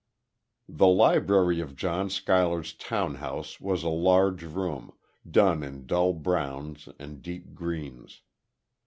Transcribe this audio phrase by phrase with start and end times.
[0.67, 4.93] The library of John Schuyler's town house was a large room,
[5.29, 8.23] done in dull browns and deep greens.